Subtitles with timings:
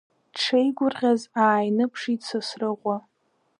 [0.33, 2.97] Дшеигәырӷьаз ааиныԥшит Сасрыҟәа.